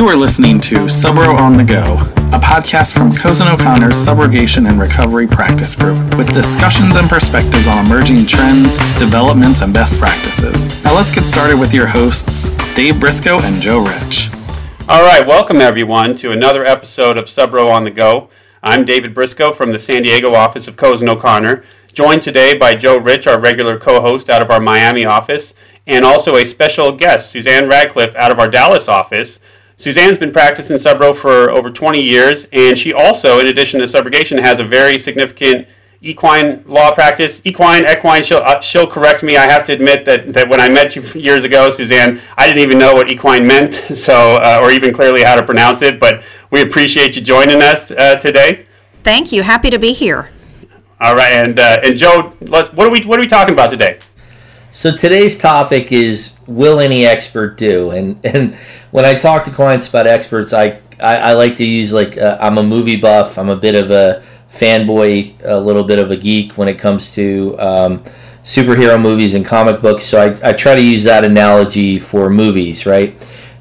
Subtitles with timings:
[0.00, 1.84] You are listening to Subro on the Go,
[2.34, 7.84] a podcast from Cozen O'Connor's Subrogation and Recovery Practice Group, with discussions and perspectives on
[7.84, 10.82] emerging trends, developments, and best practices.
[10.84, 14.30] Now let's get started with your hosts, Dave Briscoe and Joe Rich.
[14.88, 18.30] All right, welcome everyone to another episode of Subro on the Go.
[18.62, 21.62] I'm David Briscoe from the San Diego office of Cozen O'Connor,
[21.92, 25.52] joined today by Joe Rich, our regular co-host out of our Miami office,
[25.86, 29.38] and also a special guest, Suzanne Radcliffe, out of our Dallas office.
[29.80, 34.38] Suzanne's been practicing subro for over 20 years, and she also, in addition to subrogation,
[34.38, 35.66] has a very significant
[36.02, 37.40] equine law practice.
[37.44, 39.38] Equine, equine, she'll, uh, she'll correct me.
[39.38, 42.62] I have to admit that, that when I met you years ago, Suzanne, I didn't
[42.62, 46.24] even know what equine meant, so uh, or even clearly how to pronounce it, but
[46.50, 48.66] we appreciate you joining us uh, today.
[49.02, 49.42] Thank you.
[49.42, 50.30] Happy to be here.
[51.00, 53.98] All right, and, uh, and Joe, what are, we, what are we talking about today?
[54.72, 57.90] So today's topic is will any expert do?
[57.90, 58.54] And and
[58.90, 62.36] when I talk to clients about experts, I I, I like to use like uh,
[62.40, 63.38] I'm a movie buff.
[63.38, 67.14] I'm a bit of a fanboy, a little bit of a geek when it comes
[67.14, 68.04] to um,
[68.42, 70.04] superhero movies and comic books.
[70.04, 73.14] So I, I try to use that analogy for movies, right?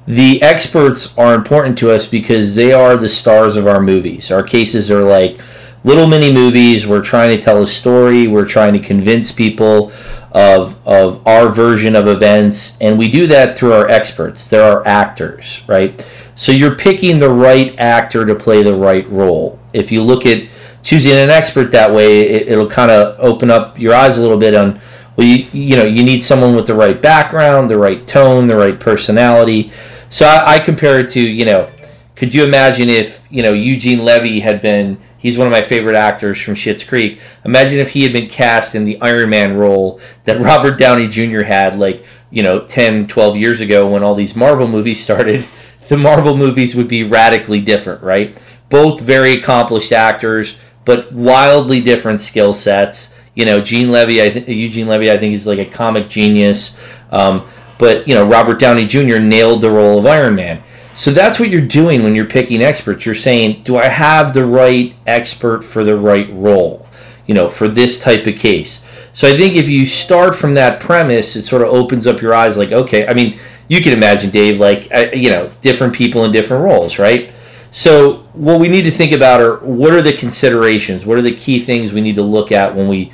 [0.08, 4.32] The experts are important to us because they are the stars of our movies.
[4.32, 5.40] Our cases are like
[5.84, 6.88] little mini movies.
[6.88, 8.26] We're trying to tell a story.
[8.26, 9.92] We're trying to convince people
[10.32, 14.50] of, of our version of events, and we do that through our experts.
[14.50, 16.08] They're our actors, right?
[16.36, 19.60] So you're picking the right actor to play the right role.
[19.74, 20.48] If you look at
[20.84, 24.38] choosing an expert that way, it, will kind of open up your eyes a little
[24.38, 24.80] bit on,
[25.16, 28.56] well, you, you know, you need someone with the right background, the right tone, the
[28.56, 29.72] right personality.
[30.10, 31.70] So I, I compare it to, you know,
[32.16, 35.98] could you imagine if, you know, Eugene Levy had been He's one of my favorite
[35.98, 37.20] actors from Schitt's Creek.
[37.44, 41.42] Imagine if he had been cast in the Iron Man role that Robert Downey Jr.
[41.42, 45.46] had, like, you know, 10, 12 years ago when all these Marvel movies started.
[45.90, 48.42] The Marvel movies would be radically different, right?
[48.70, 53.14] Both very accomplished actors, but wildly different skill sets.
[53.36, 56.80] You know, Gene Levy, I think Eugene Levy, I think is like a comic genius.
[57.12, 57.48] Um,
[57.78, 59.20] but you know, Robert Downey Jr.
[59.20, 60.64] nailed the role of Iron Man.
[61.00, 63.06] So that's what you're doing when you're picking experts.
[63.06, 66.86] You're saying, do I have the right expert for the right role?
[67.26, 68.84] You know, for this type of case.
[69.14, 72.34] So I think if you start from that premise, it sort of opens up your
[72.34, 73.40] eyes like, okay, I mean,
[73.70, 77.32] you can imagine, Dave, like, uh, you know, different people in different roles, right?
[77.72, 81.06] So what we need to think about are what are the considerations?
[81.06, 83.14] What are the key things we need to look at when we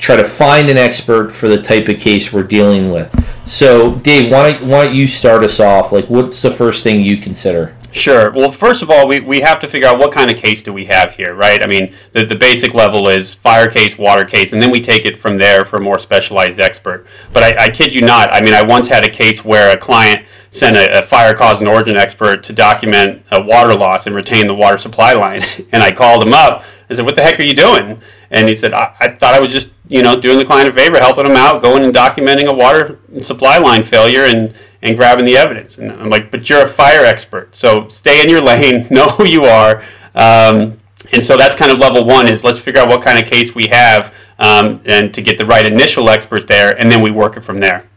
[0.00, 3.14] try to find an expert for the type of case we're dealing with.
[3.46, 5.92] So, Dave, why don't, why don't you start us off?
[5.92, 7.76] Like, what's the first thing you consider?
[7.92, 8.30] Sure.
[8.30, 10.72] Well, first of all, we, we have to figure out what kind of case do
[10.72, 11.62] we have here, right?
[11.62, 15.04] I mean, the, the basic level is fire case, water case, and then we take
[15.04, 17.06] it from there for a more specialized expert.
[17.32, 19.76] But I, I kid you not, I mean, I once had a case where a
[19.76, 24.14] client sent a, a, fire cause and origin expert to document a water loss and
[24.14, 25.42] retain the water supply line.
[25.72, 28.00] And I called him up and said, What the heck are you doing?
[28.30, 30.72] And he said, I, I thought I was just you know, doing the client a
[30.72, 35.24] favor, helping them out, going and documenting a water supply line failure and, and grabbing
[35.24, 35.78] the evidence.
[35.78, 39.26] And I'm like, but you're a fire expert, so stay in your lane, know who
[39.26, 39.82] you are.
[40.14, 40.78] Um,
[41.12, 43.52] and so that's kind of level one is let's figure out what kind of case
[43.54, 47.36] we have um, and to get the right initial expert there, and then we work
[47.36, 47.89] it from there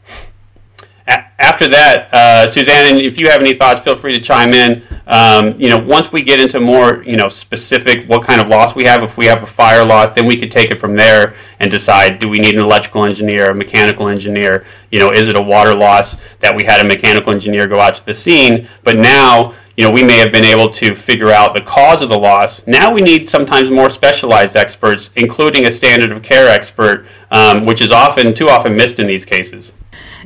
[1.44, 4.82] after that, uh, Suzanne, if you have any thoughts, feel free to chime in.
[5.06, 8.76] Um, you know, once we get into more, you know, specific what kind of loss
[8.76, 11.36] we have, if we have a fire loss, then we could take it from there
[11.60, 14.66] and decide: do we need an electrical engineer, a mechanical engineer?
[14.90, 17.96] You know, is it a water loss that we had a mechanical engineer go out
[17.96, 18.70] to the scene?
[18.86, 22.08] But now, you know, we may have been able to figure out the cause of
[22.08, 22.66] the loss.
[22.66, 27.82] Now we need sometimes more specialized experts, including a standard of care expert, um, which
[27.82, 29.74] is often too often missed in these cases.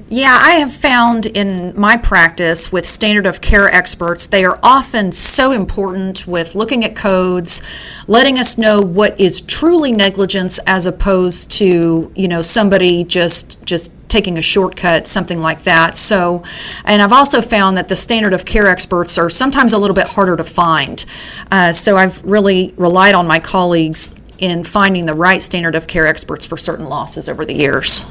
[0.10, 5.12] Yeah, I have found in my practice with standard of care experts, they are often
[5.12, 7.62] so important with looking at codes,
[8.08, 13.92] letting us know what is truly negligence as opposed to, you know, somebody just just
[14.08, 15.98] taking a shortcut, something like that.
[15.98, 16.42] So,
[16.86, 20.08] and I've also found that the standard of care experts are sometimes a little bit
[20.08, 21.04] harder to find.
[21.52, 26.08] Uh, so I've really relied on my colleagues in finding the right standard of care
[26.08, 28.06] experts for certain losses over the years.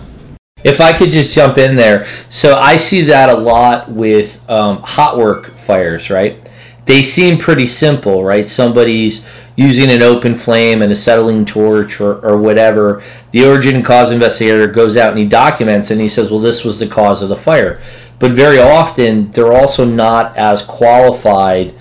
[0.66, 4.82] If I could just jump in there, so I see that a lot with um,
[4.82, 6.44] hot work fires, right?
[6.86, 8.48] They seem pretty simple, right?
[8.48, 9.24] Somebody's
[9.54, 13.00] using an open flame and acetylene torch or, or whatever.
[13.30, 16.64] The origin and cause investigator goes out and he documents and he says, well, this
[16.64, 17.80] was the cause of the fire.
[18.18, 21.76] But very often, they're also not as qualified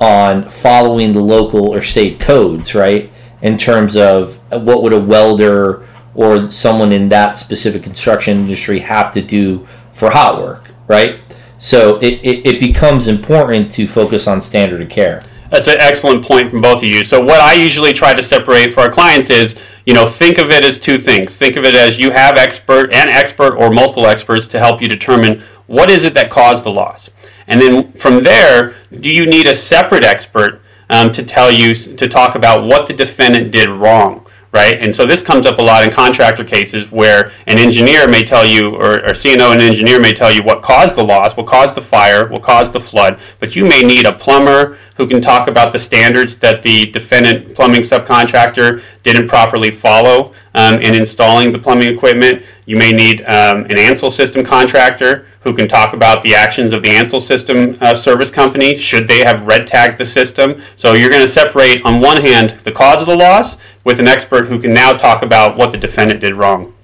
[0.00, 3.12] on following the local or state codes, right?
[3.42, 9.12] In terms of what would a welder or someone in that specific construction industry have
[9.12, 11.20] to do for hot work, right?
[11.58, 15.22] So it, it, it becomes important to focus on standard of care.
[15.50, 17.04] That's an excellent point from both of you.
[17.04, 20.50] So what I usually try to separate for our clients is, you know, think of
[20.50, 21.36] it as two things.
[21.36, 24.88] Think of it as you have expert and expert or multiple experts to help you
[24.88, 27.10] determine what is it that caused the loss.
[27.46, 32.08] And then from there, do you need a separate expert um, to tell you to
[32.08, 34.26] talk about what the defendant did wrong?
[34.52, 34.80] Right?
[34.80, 38.44] And so this comes up a lot in contractor cases where an engineer may tell
[38.44, 41.46] you, or, or C&O and an engineer may tell you what caused the loss, what
[41.46, 45.22] caused the fire, what caused the flood, but you may need a plumber who can
[45.22, 51.52] talk about the standards that the defendant plumbing subcontractor didn't properly follow um, in installing
[51.52, 52.42] the plumbing equipment.
[52.66, 56.82] You may need um, an Ansul system contractor who can talk about the actions of
[56.82, 60.60] the Ansul system uh, service company should they have red tagged the system.
[60.76, 64.06] So you're going to separate, on one hand, the cause of the loss with an
[64.06, 66.74] expert who can now talk about what the defendant did wrong.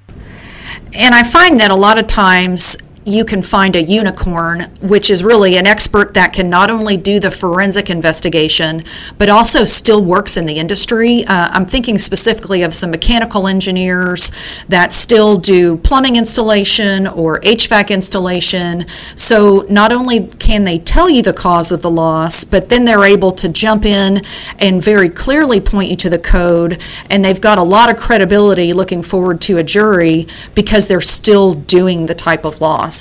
[0.95, 5.23] And I find that a lot of times you can find a unicorn, which is
[5.23, 8.83] really an expert that can not only do the forensic investigation,
[9.17, 11.25] but also still works in the industry.
[11.25, 14.33] Uh, I'm thinking specifically of some mechanical engineers
[14.69, 18.87] that still do plumbing installation or HVAC installation.
[19.15, 23.05] So not only can they tell you the cause of the loss, but then they're
[23.05, 24.25] able to jump in
[24.59, 28.73] and very clearly point you to the code, and they've got a lot of credibility
[28.73, 30.27] looking forward to a jury
[30.57, 32.96] because they're still doing the type of loss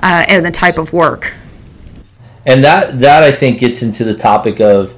[0.00, 1.34] uh, and the type of work.
[2.46, 4.96] And that that I think gets into the topic of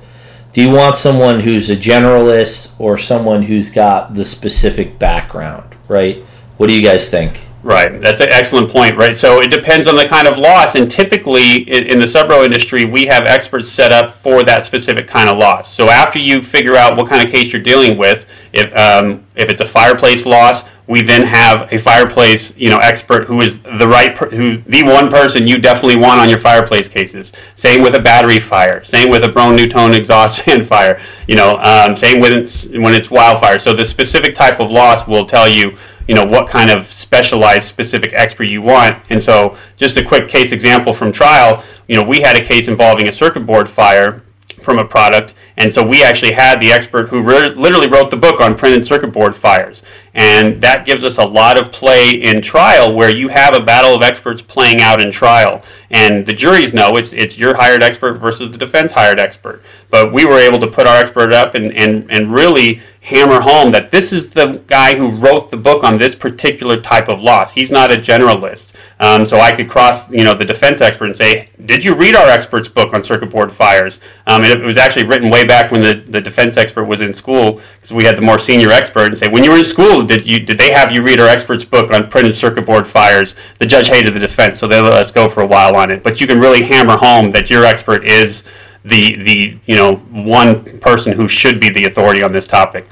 [0.52, 6.22] do you want someone who's a generalist or someone who's got the specific background, right?
[6.58, 7.46] What do you guys think?
[7.64, 9.14] Right, that's an excellent point, right?
[9.14, 13.06] So it depends on the kind of loss, and typically in, the subro industry, we
[13.06, 15.72] have experts set up for that specific kind of loss.
[15.72, 19.48] So after you figure out what kind of case you're dealing with, if um, if
[19.48, 23.86] it's a fireplace loss, we then have a fireplace, you know, expert who is the
[23.86, 27.32] right, per- who the one person you definitely want on your fireplace cases.
[27.54, 28.82] Same with a battery fire.
[28.84, 31.00] Same with a Broan-NuTone exhaust fan fire.
[31.28, 33.60] You know, um, same when it's when it's wildfire.
[33.60, 35.78] So the specific type of loss will tell you,
[36.08, 39.02] you know, what kind of specialized specific expert you want.
[39.10, 41.62] And so, just a quick case example from trial.
[41.88, 44.22] You know, we had a case involving a circuit board fire
[44.60, 48.16] from a product and so we actually had the expert who re- literally wrote the
[48.16, 49.82] book on printed circuit board fires.
[50.14, 53.94] And that gives us a lot of play in trial where you have a battle
[53.94, 55.62] of experts playing out in trial.
[55.90, 59.62] And the juries know it's, it's your hired expert versus the defense hired expert.
[59.92, 63.72] But we were able to put our expert up and, and, and really hammer home
[63.72, 67.52] that this is the guy who wrote the book on this particular type of loss.
[67.52, 68.72] He's not a generalist.
[68.98, 72.14] Um, so I could cross, you know, the defense expert and say, "Did you read
[72.14, 75.72] our expert's book on circuit board fires?" Um, and it was actually written way back
[75.72, 79.06] when the, the defense expert was in school, because we had the more senior expert,
[79.06, 81.28] and say, "When you were in school, did you did they have you read our
[81.28, 84.92] expert's book on printed circuit board fires?" The judge hated the defense, so they let
[84.92, 86.04] us go for a while on it.
[86.04, 88.44] But you can really hammer home that your expert is
[88.84, 92.86] the the you know one person who should be the authority on this topic.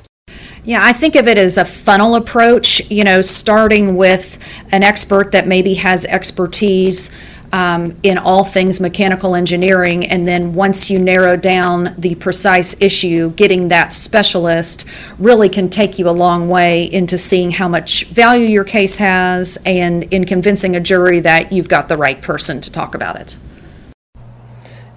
[0.62, 4.38] Yeah, I think of it as a funnel approach, you know, starting with
[4.72, 7.10] an expert that maybe has expertise
[7.52, 13.30] um, in all things mechanical engineering, and then once you narrow down the precise issue,
[13.30, 14.84] getting that specialist
[15.18, 19.58] really can take you a long way into seeing how much value your case has
[19.66, 23.36] and in convincing a jury that you've got the right person to talk about it.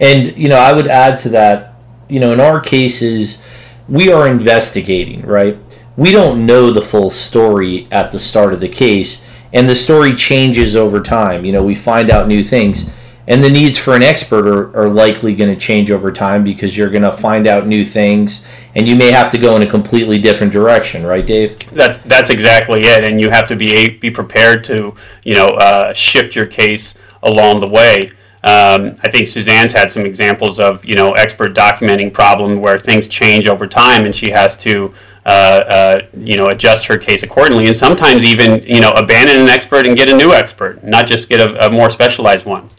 [0.04, 1.76] And, you know, I would add to that,
[2.10, 3.42] you know, in our cases,
[3.88, 5.58] we are investigating, right?
[5.96, 10.14] We don't know the full story at the start of the case, and the story
[10.14, 11.46] changes over time.
[11.46, 12.90] You know, we find out new things,
[13.28, 16.76] and the needs for an expert are, are likely going to change over time because
[16.76, 18.44] you're going to find out new things,
[18.76, 21.58] and you may have to go in a completely different direction, right, Dave?
[21.72, 25.94] That that's exactly it, and you have to be be prepared to you know uh,
[25.94, 28.10] shift your case along the way.
[28.44, 33.08] Um, I think Suzanne's had some examples of you know expert documenting problem where things
[33.08, 34.94] change over time, and she has to
[35.26, 39.50] uh, uh, you know adjust her case accordingly, and sometimes even you know abandon an
[39.50, 42.70] expert and get a new expert, not just get a, a more specialized one.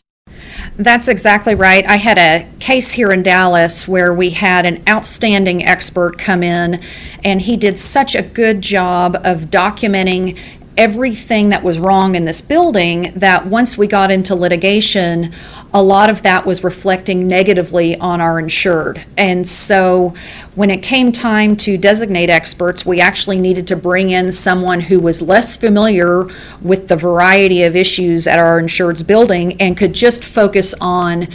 [0.76, 1.87] That's exactly right.
[1.87, 6.83] I had a case here in Dallas where we had an outstanding expert come in,
[7.23, 10.37] and he did such a good job of documenting
[10.76, 15.33] everything that was wrong in this building that once we got into litigation,
[15.73, 19.04] a lot of that was reflecting negatively on our insured.
[19.16, 20.14] And so
[20.54, 24.99] when it came time to designate experts, we actually needed to bring in someone who
[24.99, 26.26] was less familiar
[26.61, 31.28] with the variety of issues at our insured's building and could just focus on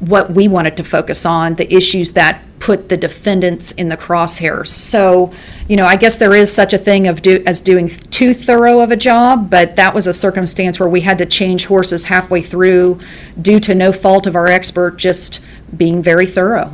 [0.00, 4.68] what we wanted to focus on, the issues that put the defendants in the crosshairs.
[4.68, 5.32] So,
[5.68, 8.80] you know, I guess there is such a thing of do, as doing too thorough
[8.80, 12.40] of a job, but that was a circumstance where we had to change horses halfway
[12.40, 13.00] through
[13.40, 15.40] due to no fault of our expert just
[15.76, 16.72] being very thorough.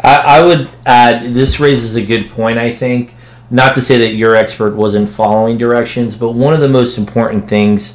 [0.00, 3.14] I, I would add this raises a good point, I think.
[3.50, 7.46] Not to say that your expert wasn't following directions, but one of the most important
[7.46, 7.94] things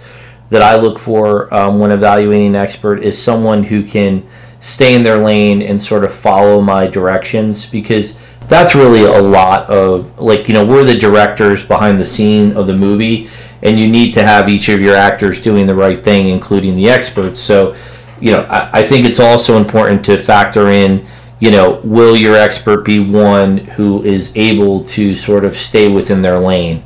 [0.49, 4.27] that I look for um, when evaluating an expert is someone who can
[4.59, 9.69] stay in their lane and sort of follow my directions because that's really a lot
[9.69, 13.29] of like you know we're the directors behind the scene of the movie
[13.61, 16.89] and you need to have each of your actors doing the right thing including the
[16.89, 17.75] experts so
[18.19, 21.05] you know I, I think it's also important to factor in
[21.39, 26.21] you know will your expert be one who is able to sort of stay within
[26.21, 26.83] their lane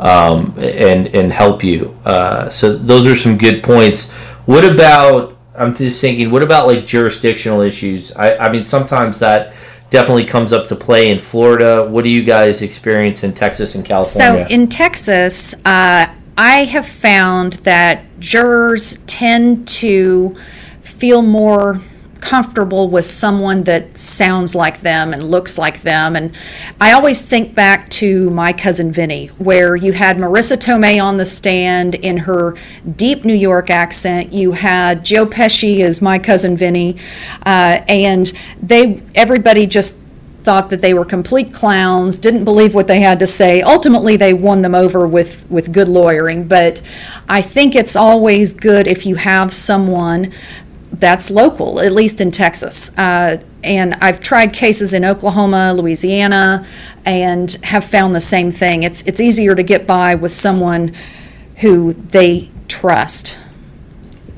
[0.00, 1.96] um, and and help you.
[2.04, 4.10] Uh, so those are some good points.
[4.46, 5.36] What about?
[5.60, 6.30] I'm just thinking.
[6.30, 8.12] What about like jurisdictional issues?
[8.12, 9.54] I, I mean, sometimes that
[9.90, 11.86] definitely comes up to play in Florida.
[11.86, 14.46] What do you guys experience in Texas and California?
[14.48, 16.06] So in Texas, uh,
[16.38, 20.34] I have found that jurors tend to
[20.80, 21.82] feel more
[22.20, 26.14] comfortable with someone that sounds like them and looks like them.
[26.14, 26.36] And
[26.80, 31.26] I always think back to my cousin Vinny, where you had Marisa Tomei on the
[31.26, 32.56] stand in her
[32.96, 34.32] deep New York accent.
[34.32, 36.96] You had Joe Pesci as my cousin Vinny,
[37.46, 39.96] uh, and they everybody just
[40.42, 43.60] thought that they were complete clowns, didn't believe what they had to say.
[43.62, 46.80] Ultimately, they won them over with, with good lawyering, but
[47.28, 50.32] I think it's always good if you have someone
[50.92, 52.90] that's local, at least in Texas.
[52.96, 56.66] Uh, and I've tried cases in Oklahoma, Louisiana,
[57.04, 58.82] and have found the same thing.
[58.82, 60.94] It's it's easier to get by with someone
[61.56, 63.36] who they trust.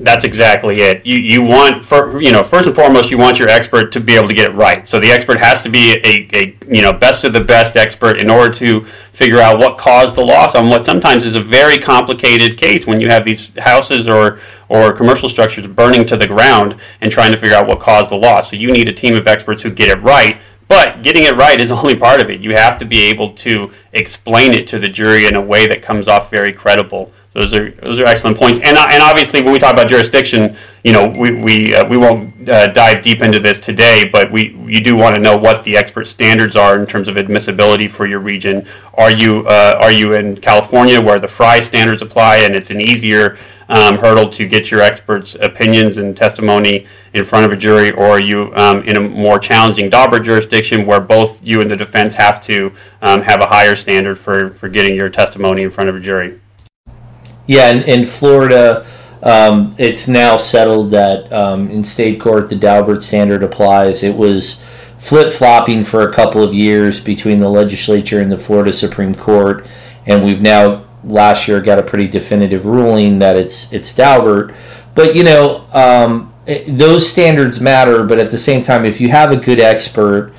[0.03, 1.05] That's exactly it.
[1.05, 4.15] You you want for you know first and foremost you want your expert to be
[4.15, 4.87] able to get it right.
[4.87, 8.17] So the expert has to be a, a you know best of the best expert
[8.17, 8.81] in order to
[9.13, 12.99] figure out what caused the loss on what sometimes is a very complicated case when
[12.99, 17.37] you have these houses or or commercial structures burning to the ground and trying to
[17.37, 18.49] figure out what caused the loss.
[18.49, 20.37] So you need a team of experts who get it right.
[20.67, 22.41] But getting it right is only part of it.
[22.41, 25.81] You have to be able to explain it to the jury in a way that
[25.81, 27.13] comes off very credible.
[27.33, 28.59] Those are those are excellent points.
[28.63, 31.97] And uh, and obviously, when we talk about jurisdiction, you know, we we uh, we
[31.97, 35.63] won't uh, dive deep into this today, but we you do want to know what
[35.63, 38.67] the expert standards are in terms of admissibility for your region.
[38.93, 42.79] Are you uh, are you in California where the Frye standards apply, and it's an
[42.79, 47.91] easier um, hurdle to get your experts' opinions and testimony in front of a jury,
[47.91, 51.77] or are you um, in a more challenging Daubert jurisdiction where both you and the
[51.77, 52.71] defense have to
[53.01, 56.39] um, have a higher standard for, for getting your testimony in front of a jury?
[57.47, 58.85] Yeah, in, in Florida,
[59.21, 64.03] um, it's now settled that um, in state court the Daubert standard applies.
[64.03, 64.61] It was
[64.97, 69.65] flip flopping for a couple of years between the legislature and the Florida Supreme Court,
[70.05, 74.55] and we've now last year got a pretty definitive ruling that it's it's Daubert.
[74.95, 78.03] But you know, um, it, those standards matter.
[78.03, 80.33] But at the same time, if you have a good expert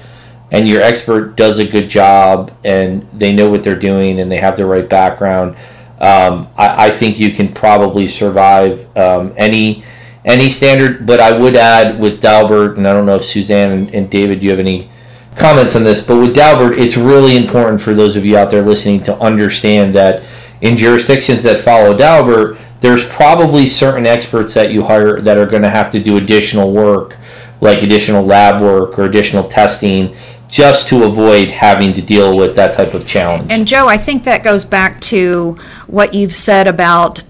[0.50, 4.38] and your expert does a good job and they know what they're doing and they
[4.38, 5.56] have the right background
[6.04, 9.84] um, I, I, think you can probably survive um, any
[10.22, 11.06] any standard.
[11.06, 14.40] But I would add with Daubert, and I don't know if Suzanne and, and David,
[14.40, 14.90] do you have any
[15.34, 16.06] comments on this?
[16.06, 19.94] But with Daubert, it's really important for those of you out there listening to understand
[19.94, 20.22] that
[20.60, 25.62] in jurisdictions that follow Daubert, there's probably certain experts that you hire that are going
[25.62, 27.16] to have to do additional work,
[27.62, 30.14] like additional lab work or additional testing
[30.54, 33.50] just to avoid having to deal with that type of challenge.
[33.50, 35.58] And Joe, I think that goes back to
[35.88, 37.22] what you've said about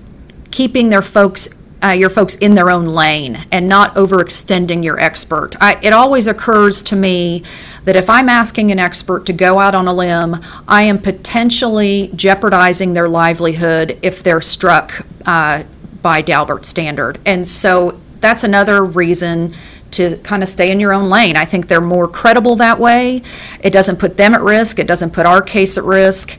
[0.51, 1.49] keeping their folks
[1.83, 5.55] uh, your folks in their own lane and not overextending your expert.
[5.61, 7.43] I, it always occurs to me
[7.85, 12.11] that if I'm asking an expert to go out on a limb, I am potentially
[12.15, 15.65] jeopardizing their livelihood if they're struck uh,
[16.01, 17.19] by Daubert standard.
[17.27, 19.55] And so that's another reason
[19.97, 21.37] to kind of stay in your own lane.
[21.37, 23.23] I think they're more credible that way.
[23.61, 26.39] It doesn't put them at risk, it doesn't put our case at risk,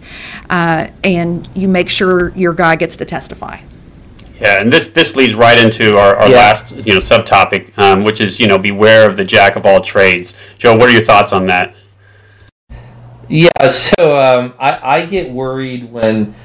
[0.49, 3.59] uh, and you make sure your guy gets to testify.
[4.39, 6.35] Yeah, and this this leads right into our, our yeah.
[6.35, 9.81] last you know subtopic, um, which is you know beware of the jack of all
[9.81, 10.33] trades.
[10.57, 11.73] Joe, what are your thoughts on that?
[13.29, 16.35] Yeah, so um, I, I get worried when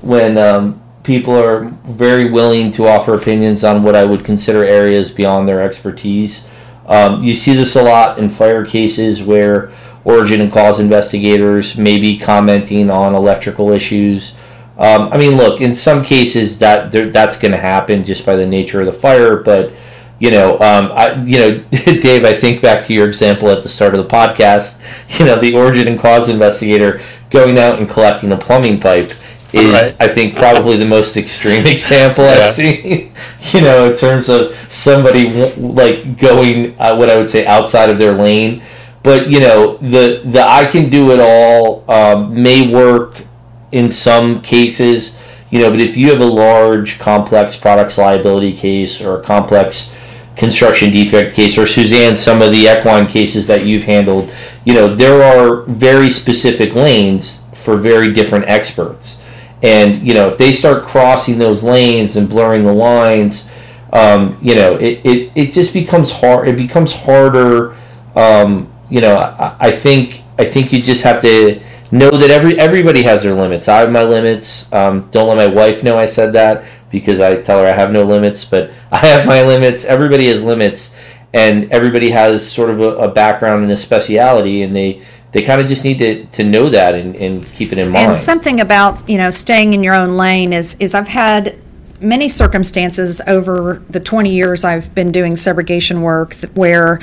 [0.00, 5.10] when um, people are very willing to offer opinions on what I would consider areas
[5.10, 6.44] beyond their expertise.
[6.90, 9.72] Um, you see this a lot in fire cases where
[10.04, 14.34] origin and cause investigators may be commenting on electrical issues.
[14.76, 18.46] Um, I mean, look, in some cases that that's going to happen just by the
[18.46, 19.72] nature of the fire, but
[20.18, 21.58] you know, um, I, you know,
[22.00, 24.78] Dave, I think back to your example at the start of the podcast.
[25.18, 29.12] You know, the origin and cause investigator going out and collecting a plumbing pipe
[29.52, 29.96] is, right.
[30.00, 32.46] I think, probably the most extreme example yeah.
[32.46, 33.12] I've seen.
[33.52, 37.98] You know, in terms of somebody like going, uh, what I would say, outside of
[37.98, 38.62] their lane.
[39.02, 43.24] But you know, the the I can do it all um, may work
[43.72, 45.18] in some cases.
[45.48, 49.90] You know, but if you have a large, complex products liability case or a complex
[50.36, 54.32] construction defect case, or Suzanne, some of the equine cases that you've handled,
[54.64, 59.20] you know, there are very specific lanes for very different experts.
[59.62, 63.48] And, you know, if they start crossing those lanes and blurring the lines,
[63.92, 66.48] um, you know, it, it, it just becomes hard.
[66.48, 67.76] It becomes harder.
[68.14, 72.58] Um, you know, I, I think I think you just have to know that every
[72.58, 73.68] everybody has their limits.
[73.68, 74.72] I have my limits.
[74.72, 77.92] Um, don't let my wife know I said that because I tell her I have
[77.92, 79.84] no limits, but I have my limits.
[79.84, 80.94] Everybody has limits,
[81.32, 85.60] and everybody has sort of a, a background and a speciality, and they they kind
[85.60, 88.12] of just need to, to know that and, and keep it in mind.
[88.12, 91.56] And something about you know staying in your own lane is is I've had
[92.00, 97.00] many circumstances over the 20 years I've been doing subrogation work where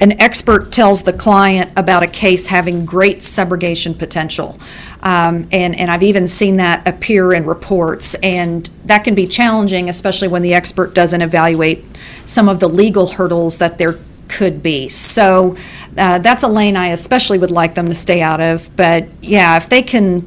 [0.00, 4.58] an expert tells the client about a case having great subrogation potential.
[5.02, 8.14] Um, and, and I've even seen that appear in reports.
[8.16, 11.84] And that can be challenging, especially when the expert doesn't evaluate
[12.26, 13.98] some of the legal hurdles that there
[14.30, 14.88] could be.
[14.88, 15.56] So
[15.98, 18.74] uh, that's a lane I especially would like them to stay out of.
[18.76, 20.26] But yeah, if they can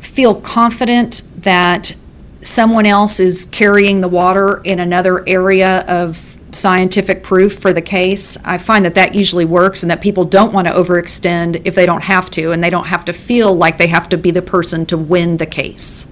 [0.00, 1.94] feel confident that
[2.42, 8.36] someone else is carrying the water in another area of scientific proof for the case.
[8.44, 11.86] I find that that usually works and that people don't want to overextend if they
[11.86, 14.42] don't have to, and they don't have to feel like they have to be the
[14.42, 16.06] person to win the case.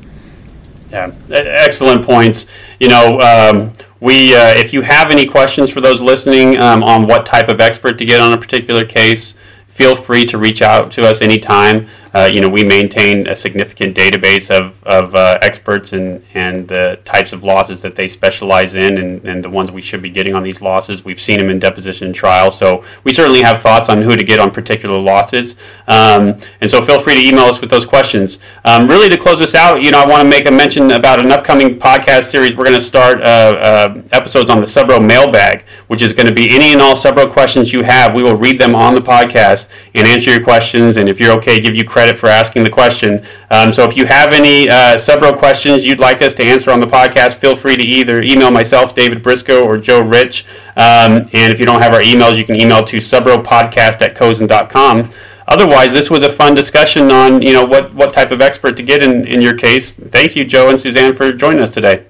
[0.90, 2.46] Yeah, excellent points.
[2.80, 7.06] You know, um, we uh, if you have any questions for those listening um, on
[7.06, 9.34] what type of expert to get on a particular case,
[9.66, 11.86] feel free to reach out to us anytime.
[12.14, 16.98] Uh, you know, we maintain a significant database of, of uh, experts and, and the
[17.04, 20.34] types of losses that they specialize in and, and the ones we should be getting
[20.34, 21.04] on these losses.
[21.04, 24.24] We've seen them in deposition and trial, so we certainly have thoughts on who to
[24.24, 25.54] get on particular losses.
[25.86, 28.38] Um, and so feel free to email us with those questions.
[28.64, 31.20] Um, really, to close this out, you know, I want to make a mention about
[31.20, 32.56] an upcoming podcast series.
[32.56, 36.34] We're going to start uh, uh, episodes on the Subro mailbag, which is going to
[36.34, 38.14] be any and all Subro questions you have.
[38.14, 40.96] We will read them on the podcast and answer your questions.
[40.96, 43.24] And if you're okay, give you credit for asking the question.
[43.50, 46.80] Um, so if you have any uh, Subro questions you'd like us to answer on
[46.80, 50.44] the podcast, feel free to either email myself, David Briscoe, or Joe Rich.
[50.76, 55.10] Um, and if you don't have our emails, you can email to subropodcast at cozen.com.
[55.48, 58.82] Otherwise, this was a fun discussion on you know what, what type of expert to
[58.82, 59.92] get in, in your case.
[59.92, 62.04] Thank you, Joe and Suzanne, for joining us today.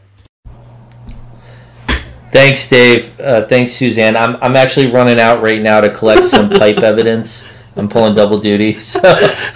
[2.30, 3.18] Thanks, Dave.
[3.18, 4.16] Uh, thanks, Suzanne.
[4.16, 7.50] I'm, I'm actually running out right now to collect some pipe evidence.
[7.78, 9.00] I'm pulling double duty, so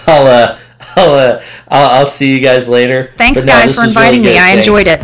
[0.07, 0.59] I'll uh,
[0.95, 3.13] I'll, uh, I'll I'll see you guys later.
[3.17, 4.39] Thanks, no, guys, for inviting really me.
[4.39, 5.03] I enjoyed it.